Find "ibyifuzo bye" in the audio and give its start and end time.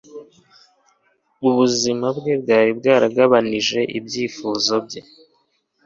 3.97-5.01